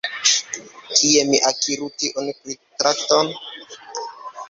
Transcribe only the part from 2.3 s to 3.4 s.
pritrakton?